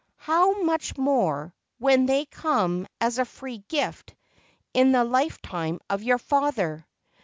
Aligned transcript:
How 0.17 0.63
much 0.63 0.97
more, 0.97 1.53
when 1.77 2.07
they 2.07 2.25
come 2.25 2.87
as 2.99 3.19
a 3.19 3.23
free 3.25 3.59
gift, 3.67 4.15
in 4.73 4.93
the 4.93 5.03
lifetime 5.03 5.79
of 5.91 6.01
your 6.01 6.17
father! 6.17 6.87